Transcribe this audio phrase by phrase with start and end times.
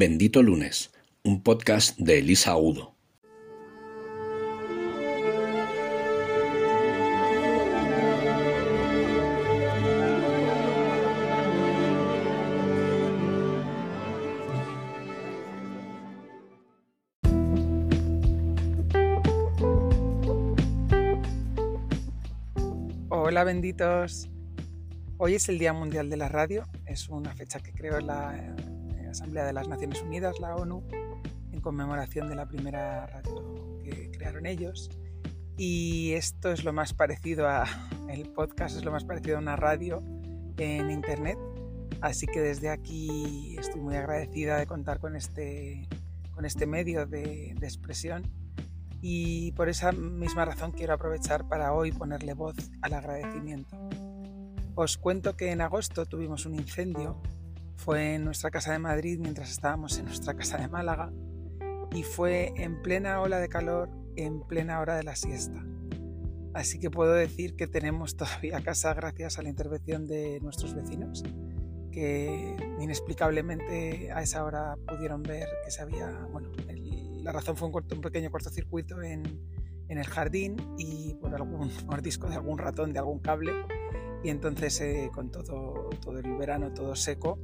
[0.00, 0.92] Bendito Lunes,
[1.24, 2.94] un podcast de Elisa Udo.
[23.08, 24.30] Hola benditos.
[25.16, 26.68] Hoy es el Día Mundial de la Radio.
[26.86, 28.54] Es una fecha que creo la
[29.10, 30.82] Asamblea de las Naciones Unidas, la ONU,
[31.52, 34.90] en conmemoración de la primera radio que crearon ellos.
[35.56, 37.64] Y esto es lo más parecido a
[38.08, 40.02] el podcast, es lo más parecido a una radio
[40.56, 41.38] en internet.
[42.00, 45.88] Así que desde aquí estoy muy agradecida de contar con este,
[46.32, 48.22] con este medio de, de expresión
[49.00, 53.76] y por esa misma razón quiero aprovechar para hoy ponerle voz al agradecimiento.
[54.74, 57.20] Os cuento que en agosto tuvimos un incendio,
[57.78, 61.12] fue en nuestra casa de Madrid mientras estábamos en nuestra casa de Málaga
[61.92, 65.64] y fue en plena ola de calor, en plena hora de la siesta.
[66.54, 71.22] Así que puedo decir que tenemos todavía casa gracias a la intervención de nuestros vecinos,
[71.92, 76.50] que inexplicablemente a esa hora pudieron ver que se había, bueno,
[77.22, 79.22] la razón fue un, pequeño cortocircuito en,
[79.88, 83.52] en, el jardín y por algún mordisco de algún ratón, de algún cable.
[84.24, 87.38] Y entonces eh, con todo, todo el verano, todo seco,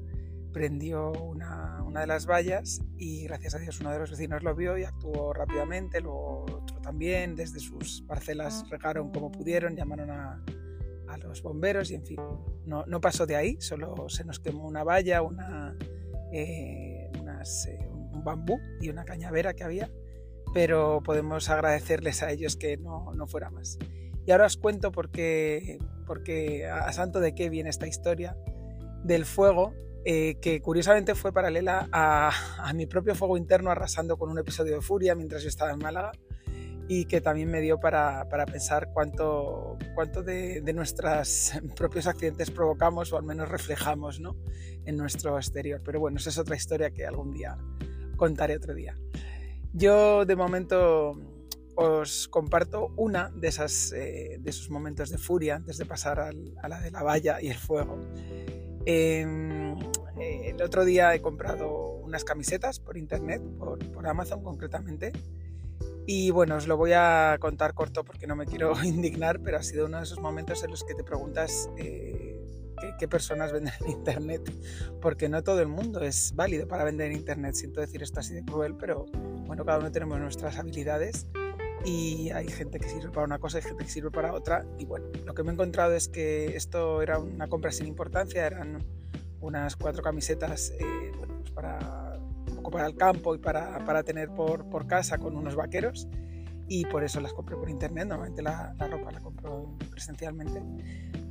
[0.55, 4.55] prendió una, una, de las vallas y gracias a Dios uno de los vecinos lo
[4.55, 10.42] vio y actuó rápidamente, luego otro también, desde sus parcelas regaron como pudieron, llamaron a,
[11.08, 12.20] a los bomberos y en fin,
[12.64, 15.77] no, no, pasó de ahí, solo se nos quemó una valla, una,
[16.33, 17.91] eh, unas, eh,
[18.24, 19.91] bambú y una cañavera que había,
[20.55, 23.77] pero podemos agradecerles a ellos que no, no fuera más.
[24.24, 28.36] Y ahora os cuento por qué, porque a santo de qué viene esta historia
[29.02, 29.74] del fuego,
[30.05, 34.83] eh, que curiosamente fue paralela a, mi propio fuego interno arrasando con un episodio de
[34.83, 36.12] furia mientras yo estaba en Málaga
[36.89, 42.51] y que también me dio para, para pensar cuánto, cuánto de, de, nuestros propios accidentes
[42.51, 44.36] provocamos o al menos reflejamos ¿no?
[44.84, 45.80] en nuestro exterior.
[45.83, 47.57] Pero bueno, esa es otra historia que algún día
[48.17, 48.95] contaré otro día.
[49.73, 51.18] Yo de momento
[51.77, 56.68] os comparto una de, esas, eh, de esos momentos de furia antes de pasar a
[56.68, 57.98] la de la valla y el fuego.
[58.86, 59.53] Eh,
[60.20, 65.13] el otro día he comprado unas camisetas por internet, por, Amazon concretamente.
[66.07, 69.63] Y bueno, os lo voy a contar corto porque no me quiero indignar, pero ha
[69.63, 72.39] sido uno de esos momentos en los que te preguntas eh,
[72.98, 74.42] qué, personas venden en Internet,
[75.01, 77.55] porque no todo el mundo es válido para vender en Internet.
[77.55, 79.07] Siento decir esto así de cruel, pero
[79.46, 81.27] bueno, cada uno tenemos nuestras habilidades
[81.85, 84.64] y hay gente que sirve para una cosa y gente que sirve para otra.
[84.79, 88.46] Y bueno, lo que me he encontrado es que esto era una compra sin importancia,
[88.46, 88.85] eran
[89.44, 94.86] unas cuatro camisetas eh, pues para, un el campo y para, para tener por, por,
[94.86, 96.08] casa con unos vaqueros
[96.66, 98.06] y por eso las compré por internet.
[98.08, 100.62] Normalmente la, la ropa la compro presencialmente.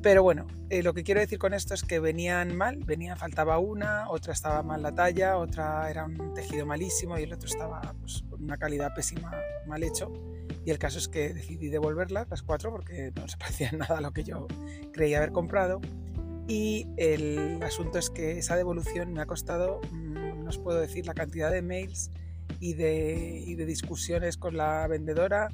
[0.02, 3.58] Pero bueno, eh, lo que quiero decir con esto es que venían mal, venía, faltaba
[3.58, 7.82] una, otra estaba mal la talla, otra era un tejido malísimo y el otro estaba
[8.02, 9.32] pues, con una calidad pésima,
[9.66, 10.12] mal hecho.
[10.66, 14.02] Y el caso es que decidí devolverlas, las cuatro, porque no se parecían nada a
[14.02, 14.48] lo que yo
[14.92, 15.80] creía haber comprado.
[16.48, 21.06] Y el asunto es que esa devolución me ha costado, mmm, no os puedo decir
[21.06, 22.12] la cantidad de mails
[22.60, 25.50] y de, y de discusiones con la vendedora,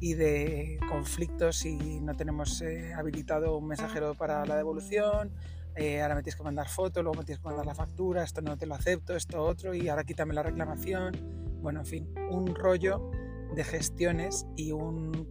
[0.00, 5.30] y de conflictos si no tenemos eh, habilitado un mensajero para la devolución,
[5.76, 8.40] eh, ahora me tienes que mandar foto, luego me tienes que mandar la factura, esto
[8.40, 11.12] no te lo acepto, esto otro, y ahora quítame la reclamación.
[11.60, 13.10] Bueno, en fin, un rollo
[13.54, 15.28] de gestiones y un,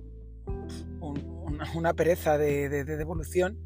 [1.01, 3.57] un, una, pereza de, de, de, devolución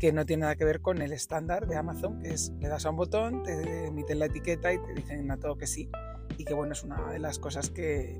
[0.00, 2.86] que no tiene nada que ver con el estándar de Amazon, que es le das
[2.86, 5.88] a un botón, te emiten la etiqueta y te dicen a todo que sí,
[6.38, 8.18] y que bueno, es una de las cosas que,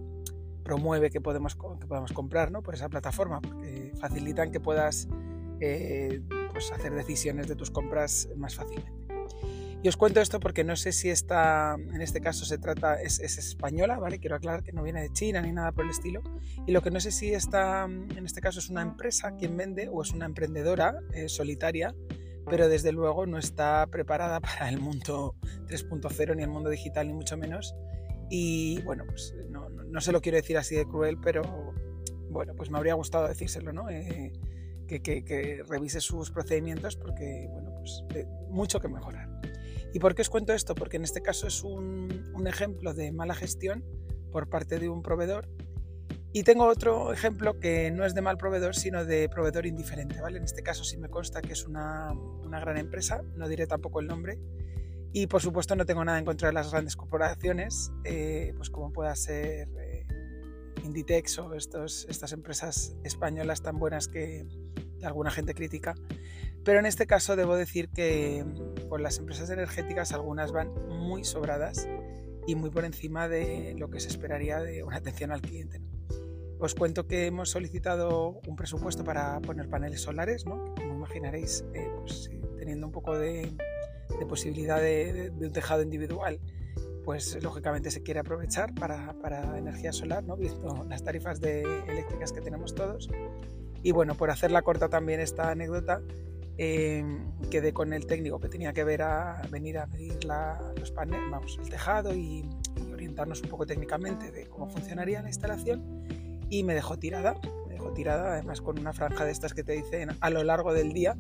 [0.63, 2.63] promueve que podemos, que podamos comprar ¿no?
[2.63, 5.09] por esa plataforma, porque facilitan que puedas
[5.61, 9.00] eh, pues hacer decisiones de tus compras más fácilmente.
[9.83, 13.19] Y os cuento esto porque no sé si esta, en este caso se trata, es,
[13.19, 14.19] es, española, ¿vale?
[14.19, 16.23] Quiero aclarar que no viene de China ni nada por el estilo.
[16.67, 19.89] Y lo que no sé si esta, en este caso es una empresa quien vende
[19.91, 21.95] o es una emprendedora eh, solitaria,
[22.47, 25.35] pero desde luego no está preparada para el mundo
[25.69, 27.75] 3.0 ni el mundo digital ni mucho menos.
[28.29, 31.73] Y bueno, pues no, no, no, se lo quiero decir así de cruel, pero
[32.29, 33.89] bueno, pues me habría gustado decírselo, ¿no?
[33.89, 34.31] Eh,
[34.87, 38.05] que, que, que, revise sus procedimientos porque, bueno, pues
[38.51, 39.31] mucho que mejorar.
[39.93, 40.75] ¿Y por qué os cuento esto?
[40.75, 43.85] Porque en este caso es un, un ejemplo de mala gestión
[44.31, 45.49] por parte de un proveedor
[46.33, 50.39] y tengo otro ejemplo que no es de mal proveedor, sino de proveedor indiferente, ¿vale?
[50.39, 53.99] En este caso sí me consta que es una, una gran empresa, no diré tampoco
[54.01, 54.39] el nombre,
[55.13, 58.93] Y por supuesto no tengo nada en contra de las grandes corporaciones, eh, pues como
[58.93, 60.07] pueda ser eh,
[60.85, 64.47] Inditex o estos, estas empresas españolas tan buenas que
[65.03, 65.97] alguna gente critica.
[66.65, 68.45] Pero en este caso debo decir que
[68.91, 71.89] con las empresas energéticas algunas van muy sobradas
[72.47, 75.81] y muy por encima de lo que se esperaría de una atención al cliente.
[76.59, 80.75] Os cuento que hemos solicitado un presupuesto para poner paneles solares, ¿no?
[80.75, 83.57] como imaginaréis, eh, pues, teniendo un poco de,
[84.29, 86.41] posibilidad de, un tejado individual,
[87.05, 90.37] pues lógicamente se quiere aprovechar para, para energía solar, ¿no?
[90.37, 93.09] visto las tarifas de eléctricas que tenemos todos.
[93.83, 96.03] Y bueno, por hacerla corta también esta anécdota,
[96.63, 97.03] eh,
[97.51, 100.19] quedé con el técnico que tenía que ver a, venir a medir
[100.79, 102.45] los paneles, vamos, el tejado y,
[102.77, 106.05] y, orientarnos un poco técnicamente de cómo funcionaría la instalación
[106.51, 109.73] y me dejó tirada, me dejó tirada además con una franja de estas que te
[109.73, 111.17] dicen a lo largo del día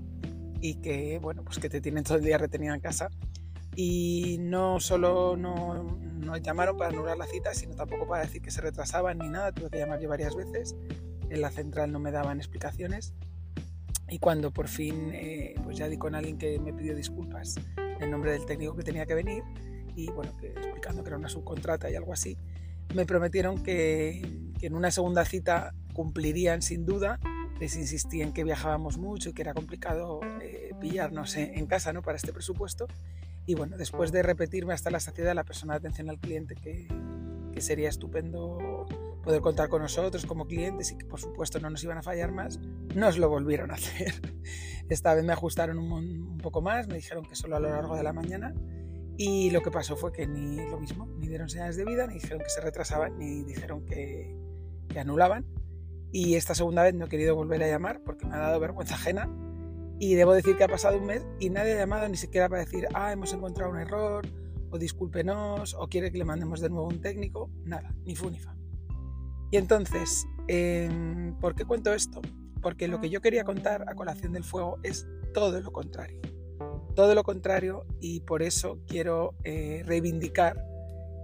[0.61, 3.09] y que, bueno, pues que te tienen todo el día retenida en casa.
[3.75, 5.85] Y no solo no,
[6.19, 9.53] no llamaron para anular la cita, sino tampoco para decir que se retrasaban ni nada.
[9.53, 10.77] Tuve que llamar yo varias veces.
[11.31, 13.15] En la central no me daban explicaciones.
[14.11, 17.55] Y cuando por fin eh, pues ya di con alguien que me pidió disculpas
[18.01, 19.45] en nombre del técnico que tenía que venir
[19.95, 22.37] y bueno, explicando que era una subcontrata y algo así,
[22.95, 24.23] me prometieron que,
[24.61, 27.19] en una segunda cita cumplirían sin duda
[27.61, 32.01] les insistí en que viajábamos mucho y que era complicado eh, pillarnos en, casa ¿no?
[32.01, 32.87] para este presupuesto.
[33.45, 36.89] Y bueno, después de repetirme hasta la saciedad la persona de atención al cliente que,
[37.52, 38.87] que sería estupendo
[39.23, 42.32] poder contar con nosotros como clientes y que por supuesto no nos iban a fallar
[42.32, 42.58] más,
[42.94, 44.14] nos lo volvieron a hacer.
[44.88, 48.02] Esta vez me ajustaron un, poco más, me dijeron que solo a lo largo de
[48.02, 48.55] la mañana
[49.17, 52.14] y lo que pasó fue que ni lo mismo, ni dieron señales de vida, ni
[52.14, 54.35] dijeron que se retrasaban, ni dijeron que,
[54.88, 55.44] que anulaban
[56.12, 58.94] y esta segunda vez no he querido volver a llamar porque me ha dado vergüenza
[58.94, 59.29] ajena.
[59.99, 62.64] Y debo decir que ha pasado un mes y nadie ha llamado ni siquiera para
[62.64, 64.26] decir, ah, hemos encontrado un error,
[64.71, 67.51] o discúlpenos, o quiere que le mandemos de nuevo un técnico.
[67.65, 68.57] Nada, ni fu ni fa.
[69.51, 72.21] Y entonces, eh, ¿por qué cuento esto?
[72.63, 76.21] Porque lo que yo quería contar a colación del fuego es todo lo contrario.
[76.95, 80.65] Todo lo contrario y por eso quiero eh, reivindicar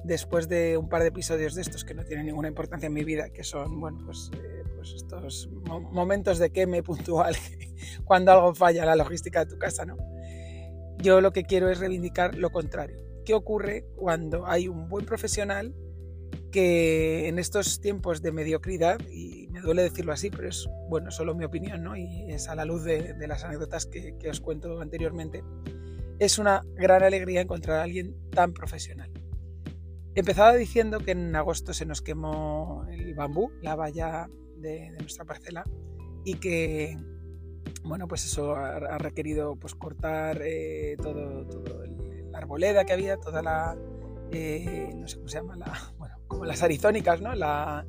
[0.05, 3.05] después de un par de episodios de estos que no tienen ninguna importancia en mi
[3.05, 7.35] vida, que son, bueno, pues eh, pues, estos momentos de queme puntual
[8.05, 9.97] cuando algo falla la logística de tu casa, ¿no?
[10.99, 13.06] Yo lo que quiero es reivindicar lo contrario.
[13.27, 15.75] ¿Qué ocurre cuando hay un buen profesional
[16.53, 21.35] que en estos tiempos de mediocridad, y me duele decirlo así, pero es bueno, solo
[21.35, 21.97] mi opinión, ¿no?
[21.97, 25.43] Y es a la luz de, las anécdotas que, que os cuento anteriormente,
[26.21, 29.11] es una gran alegría encontrar a alguien tan profesional.
[30.15, 35.65] Empezaba diciendo que en agosto se nos quemó el bambú, la valla de, nuestra parcela
[36.25, 36.97] y que,
[37.83, 41.96] bueno, pues eso ha, requerido pues cortar eh, todo, todo
[42.37, 43.77] la arboleda que había, toda la,
[44.31, 47.35] eh, no sé cómo se llama, la, bueno, como las arizónicas, ¿no?
[47.35, 47.87] La,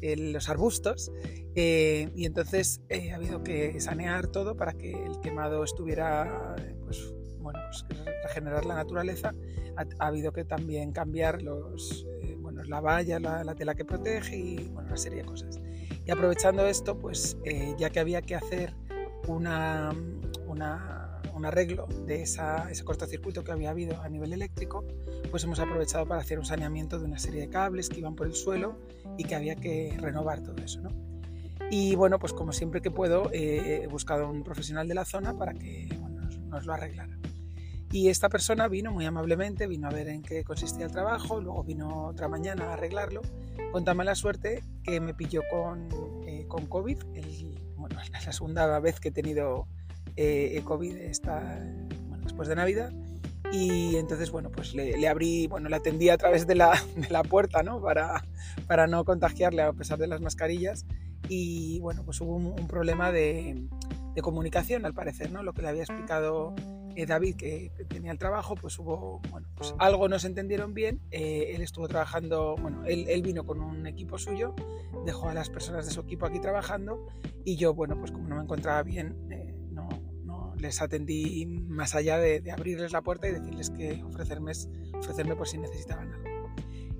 [0.00, 1.10] los arbustos
[1.54, 7.60] eh, y entonces ha habido que sanear todo para que el quemado estuviera pues bueno
[7.68, 7.86] pues
[8.24, 9.34] regenerar la naturaleza
[9.76, 12.06] ha, habido que también cambiar los
[12.38, 15.58] bueno la valla la, la, tela que protege y bueno una serie de cosas
[16.06, 18.74] y aprovechando esto, pues eh, ya que había que hacer
[19.26, 19.94] una,
[21.34, 24.84] un arreglo de ese cortocircuito que había habido a nivel eléctrico,
[25.30, 28.26] pues hemos aprovechado para hacer un saneamiento de una serie de cables que iban por
[28.26, 28.78] el suelo
[29.18, 30.80] y que había que renovar todo eso.
[30.80, 30.90] ¿no?
[31.70, 35.04] Y bueno, pues como siempre que puedo, eh, he buscado a un profesional de la
[35.04, 37.18] zona para que bueno, nos, nos lo arreglara.
[37.90, 41.62] Y esta persona vino muy amablemente, vino a ver en qué consistía el trabajo, luego
[41.62, 43.22] vino otra mañana a arreglarlo,
[43.70, 45.88] con tan mala suerte que me pilló con,
[46.26, 49.68] eh, con COVID, el, bueno, la segunda vez que he tenido
[50.16, 51.60] eh, COVID esta,
[52.08, 52.92] bueno, después de Navidad.
[53.52, 57.08] Y entonces, bueno, pues le, le, abrí, bueno, le atendí a través de la, de
[57.10, 57.80] la puerta, ¿no?
[57.80, 58.24] Para,
[58.66, 60.86] para no contagiarle a pesar de las mascarillas.
[61.28, 63.66] Y bueno, pues hubo un, un problema de,
[64.14, 65.42] de comunicación, al parecer, ¿no?
[65.42, 66.54] Lo que le había explicado
[66.96, 71.00] eh, David, que tenía el trabajo, pues hubo, bueno, pues algo no se entendieron bien.
[71.10, 74.54] Eh, él estuvo trabajando, bueno, él, él, vino con un equipo suyo,
[75.04, 77.08] dejó a las personas de su equipo aquí trabajando
[77.44, 79.43] y yo, bueno, pues como no me encontraba bien, eh,
[80.64, 84.52] les atendí más allá de, de, abrirles la puerta y decirles que ofrecerme,
[84.98, 86.24] ofrecerme por si necesitaban algo.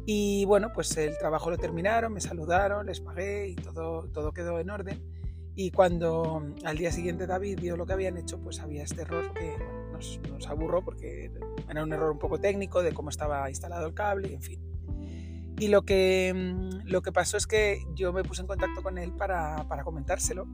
[0.04, 4.60] Y bueno, pues el trabajo lo terminaron, me saludaron, les pagué y todo, todo quedó
[4.60, 5.02] en orden.
[5.56, 9.32] Y cuando al día siguiente David vio lo que habían hecho, pues había este error
[9.32, 9.56] que
[9.92, 11.30] nos, nos, aburró porque
[11.70, 14.60] era un error un poco técnico de cómo estaba instalado el cable, en fin.
[15.58, 16.34] Y lo que,
[16.84, 20.46] lo que pasó es que yo me puse en contacto con él para, para comentárselo,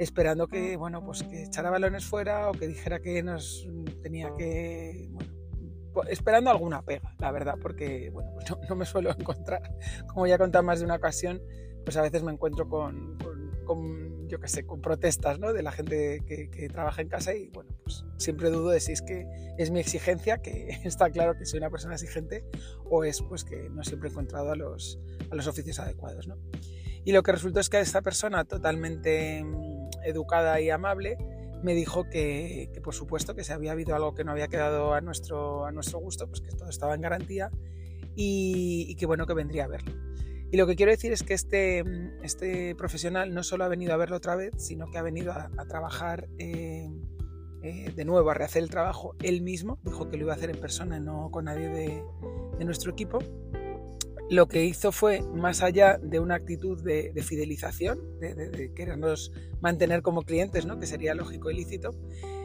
[0.00, 3.68] esperando que, bueno, pues que echara balones fuera o que dijera que nos
[4.02, 5.10] tenía que
[5.92, 9.62] bueno, esperando alguna pega, la verdad, porque bueno, pues no, me suelo encontrar,
[10.08, 11.42] como ya he contado más de una ocasión,
[11.84, 13.18] pues a veces me encuentro con,
[13.66, 15.52] con, yo qué sé, con protestas ¿no?
[15.52, 18.92] de la gente que, que, trabaja en casa y bueno, pues siempre dudo de si
[18.92, 19.26] es que
[19.58, 22.46] es mi exigencia, que está claro que soy una persona exigente,
[22.84, 24.98] o es pues que no siempre he encontrado a los,
[25.30, 26.26] a los oficios adecuados.
[26.26, 26.38] ¿no?
[27.04, 31.16] Y lo que resultó es que esta persona totalmente mm, educada y amable
[31.62, 35.00] me dijo que, por supuesto que si había habido algo que no había quedado a
[35.00, 37.50] nuestro, a nuestro gusto, pues que todo estaba en garantía
[38.14, 39.92] y, que bueno que vendría a verlo.
[40.52, 41.84] Y lo que quiero decir es que este,
[42.22, 45.48] este profesional no solo ha venido a verlo otra vez, sino que ha venido a,
[45.68, 46.88] trabajar eh,
[47.62, 49.78] eh, de nuevo, a rehacer el trabajo él mismo.
[49.84, 53.20] Dijo que lo iba a hacer en persona, no con nadie de nuestro equipo
[54.30, 60.22] lo que hizo fue, más allá de una actitud de, fidelización, de, querernos mantener como
[60.22, 60.78] clientes, ¿no?
[60.78, 61.90] que sería lógico y lícito,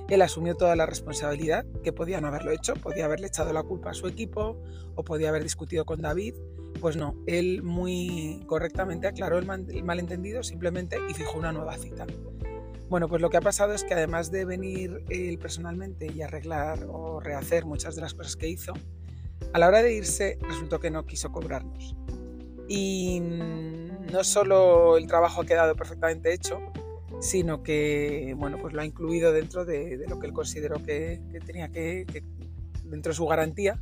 [0.09, 3.91] él asumió toda la responsabilidad, que podía no haberlo hecho, podía haberle echado la culpa
[3.91, 4.61] a su equipo
[4.95, 6.33] o podía haber discutido con David.
[6.81, 9.45] Pues no, él muy correctamente aclaró el
[9.83, 12.05] malentendido simplemente y fijó una nueva cita.
[12.89, 16.85] Bueno, pues lo que ha pasado es que además de venir él personalmente y arreglar
[16.87, 18.73] o rehacer muchas de las cosas que hizo,
[19.53, 21.95] a la hora de irse resultó que no quiso cobrarnos.
[22.67, 26.59] Y no solo el trabajo ha quedado perfectamente hecho,
[27.19, 31.69] sino que bueno, pues lo ha incluido dentro de, lo que él consideró que, tenía
[31.69, 32.05] que,
[32.83, 33.81] dentro de su garantía.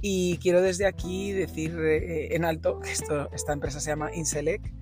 [0.00, 4.72] Y quiero desde aquí decir eh, en alto que esta empresa se llama Inselec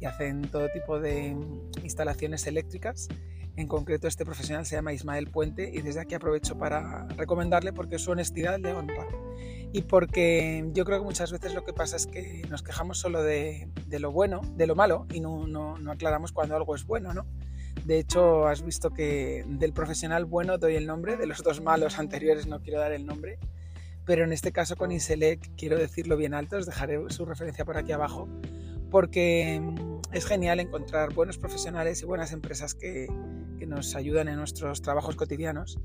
[0.00, 1.36] y hacen todo tipo de
[1.82, 3.08] instalaciones eléctricas.
[3.56, 7.98] En concreto, este profesional se llama Ismael Puente y desde aquí aprovecho para recomendarle porque
[7.98, 9.06] su honestidad le honra
[9.72, 13.22] y porque yo creo que muchas veces lo que pasa es que nos quejamos solo
[13.22, 17.14] de, lo bueno, de lo malo y no, no, no, aclaramos cuando algo es bueno,
[17.14, 17.26] ¿no?
[17.84, 21.98] De hecho, has visto que del profesional bueno doy el nombre, de los dos malos
[22.00, 23.38] anteriores no quiero dar el nombre,
[24.04, 27.76] pero en este caso con Inselec quiero decirlo bien alto, os dejaré su referencia por
[27.76, 28.28] aquí abajo,
[28.90, 29.62] porque
[30.12, 33.06] es genial encontrar buenos profesionales y buenas empresas que,
[33.58, 35.78] que nos ayudan en nuestros trabajos cotidianos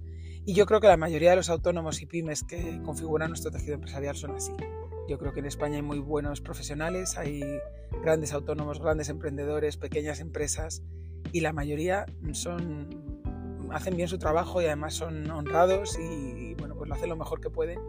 [0.45, 3.73] y yo creo que la mayoría de los autónomos y pymes que configuran nuestro tejido
[3.73, 4.53] empresarial son así.
[5.09, 7.41] Yo creo que en España hay muy buenos profesionales, hay
[8.03, 10.83] grandes autónomos, grandes emprendedores, pequeñas empresas
[11.31, 13.15] y la mayoría son
[13.71, 17.41] hacen bien su trabajo y además son honrados y bueno, pues lo hacen lo mejor
[17.41, 17.79] que pueden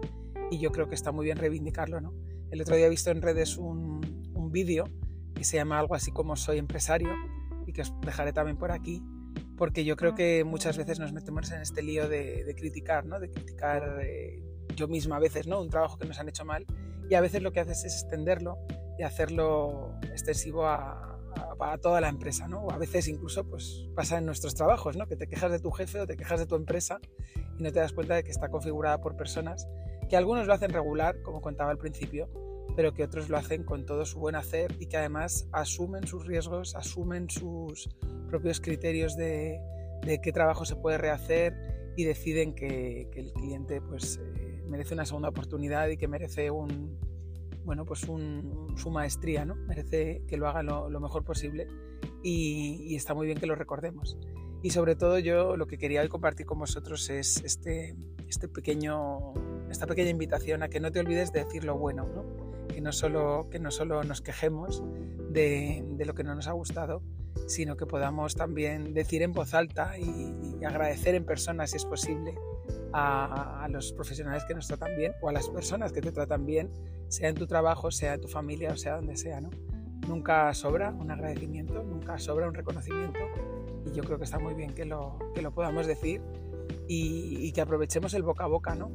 [0.51, 2.15] y yo creo que está muy bien reivindicarlo, ¿no?
[2.51, 4.01] El otro día he visto en redes un,
[4.35, 4.85] un vídeo
[5.37, 7.15] que se llama algo así como Soy empresario
[7.67, 9.03] y que os dejaré también por aquí
[9.57, 13.19] porque yo creo que muchas veces nos metemos en este lío de, criticar, ¿no?
[13.19, 14.43] de criticar eh,
[14.75, 15.61] yo misma a veces ¿no?
[15.61, 16.67] un trabajo que nos han hecho mal
[17.09, 18.59] y a veces lo que haces es extenderlo
[18.99, 21.13] y hacerlo extensivo a,
[21.81, 22.63] toda la empresa, ¿no?
[22.63, 25.07] O a veces incluso pues pasa en nuestros trabajos, ¿no?
[25.07, 26.99] Que te quejas de tu jefe o te quejas de tu empresa
[27.59, 29.67] y no te das cuenta de que está configurada por personas
[30.09, 32.29] que algunos lo hacen regular, como contaba al principio,
[32.75, 36.27] pero que otros lo hacen con todo su buen hacer y que además asumen sus
[36.27, 37.89] riesgos, asumen sus
[38.29, 39.61] propios criterios de,
[40.23, 41.55] qué trabajo se puede rehacer
[41.97, 46.99] y deciden que, el cliente pues, eh, merece una segunda oportunidad y que merece un,
[47.67, 49.57] bueno, pues su maestría, ¿no?
[49.57, 51.67] merece que lo haga lo, mejor posible
[52.23, 54.17] y, está muy bien que lo recordemos.
[54.63, 57.97] Y sobre todo yo lo que quería hoy compartir con vosotros es este,
[58.29, 59.35] este pequeño,
[59.71, 62.46] esta pequeña invitación a que no te olvides de decir lo bueno, ¿no?
[62.77, 64.85] Que, no solo, que no solo nos quejemos
[65.31, 67.03] de, de lo que no nos ha gustado,
[67.47, 72.35] sino que podamos también decir en voz alta y, agradecer en persona, si es posible,
[72.93, 76.71] a, los profesionales que nos tratan bien o a las personas que te tratan bien,
[77.09, 79.41] sea en tu trabajo, sea en tu familia o sea donde sea.
[79.41, 79.49] ¿no?
[80.07, 83.21] Nunca sobra un agradecimiento, nunca sobra un reconocimiento
[83.87, 86.21] y yo creo que está muy bien que lo, que lo podamos decir
[86.89, 88.91] y, que aprovechemos el boca a boca, ¿no?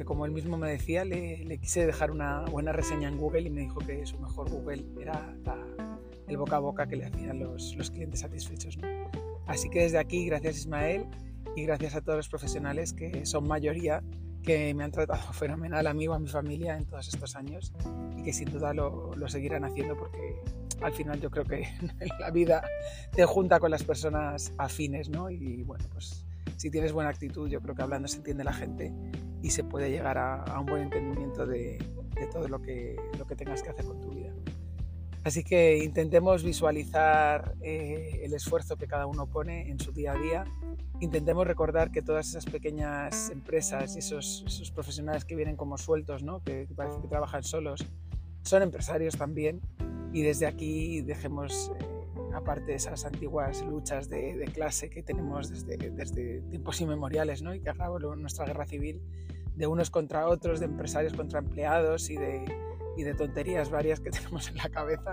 [0.00, 3.50] Porque como él mismo me decía, le, quise dejar una buena reseña en Google y
[3.50, 5.36] me dijo que su mejor Google era
[6.26, 8.78] el boca a boca que le hacían los, los clientes satisfechos.
[9.46, 11.04] Así que desde aquí, gracias Ismael
[11.54, 14.02] y gracias a todos los profesionales que son mayoría,
[14.42, 17.74] que me han tratado fenomenal a mí o a mi familia en todos estos años
[18.16, 20.40] y que sin duda lo, lo seguirán haciendo porque
[20.80, 21.68] al final yo creo que
[22.20, 22.62] la vida
[23.12, 25.28] te junta con las personas afines, ¿no?
[25.28, 26.24] Y bueno, pues
[26.60, 28.92] si tienes buena actitud, yo creo que hablando se entiende la gente
[29.40, 31.78] y se puede llegar a, un buen entendimiento de,
[32.30, 34.30] todo lo que, lo que tengas que hacer con tu vida.
[35.24, 40.18] Así que intentemos visualizar eh, el esfuerzo que cada uno pone en su día a
[40.18, 40.44] día.
[41.00, 46.22] Intentemos recordar que todas esas pequeñas empresas y esos, esos profesionales que vienen como sueltos,
[46.22, 46.42] ¿no?
[46.42, 47.86] que, que parece que trabajan solos,
[48.42, 49.62] son empresarios también.
[50.12, 51.99] Y desde aquí dejemos eh,
[52.34, 57.54] aparte de esas antiguas luchas de, clase que tenemos desde, tiempos inmemoriales ¿no?
[57.54, 59.02] y que acabó nuestra guerra civil,
[59.56, 62.44] de unos contra otros, de empresarios contra empleados y de,
[63.16, 65.12] tonterías varias que tenemos en la cabeza,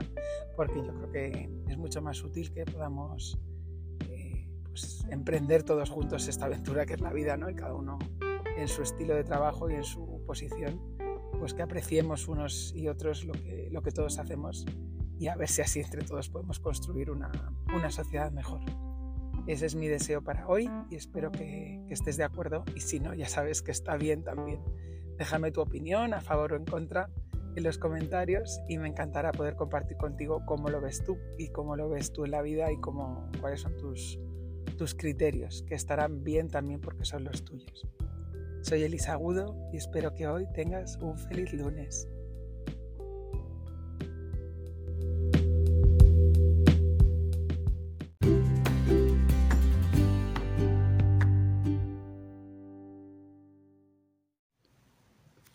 [0.55, 3.39] porque yo creo que es mucho más útil que podamos
[4.09, 7.49] eh, pues, emprender todos juntos esta aventura que es la vida, ¿no?
[7.49, 7.97] Y cada uno
[8.57, 10.81] en su estilo de trabajo y en su posición,
[11.39, 14.65] pues que apreciemos unos y otros lo que todos hacemos
[15.19, 17.31] y a ver si así entre todos podemos construir una,
[17.73, 18.61] una sociedad mejor.
[19.47, 23.13] Ese es mi deseo para hoy y espero que, estés de acuerdo y si no,
[23.13, 24.59] ya sabes que está bien también.
[25.17, 27.09] Déjame tu opinión a favor o en contra
[27.55, 31.75] en los comentarios y me encantará poder compartir contigo cómo lo ves tú y cómo
[31.75, 34.19] lo ves tú en la vida y cómo, cuáles son tus,
[34.77, 37.87] tus criterios, que estarán bien también porque son los tuyos.
[38.61, 42.07] Soy Elisa Agudo y espero que hoy tengas un feliz lunes.